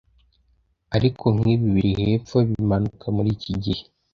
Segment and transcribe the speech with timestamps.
[0.95, 3.83] ariko nkibi biri hepfo bimanuka muriki gihe